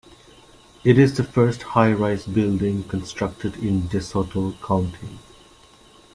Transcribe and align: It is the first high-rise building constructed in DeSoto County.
It 0.83 0.97
is 0.97 1.15
the 1.15 1.23
first 1.23 1.61
high-rise 1.61 2.25
building 2.25 2.85
constructed 2.85 3.55
in 3.57 3.83
DeSoto 3.83 4.59
County. 4.59 5.19